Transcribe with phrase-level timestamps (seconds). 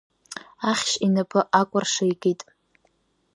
[0.71, 2.41] Ахьшь инапы акәрша икит.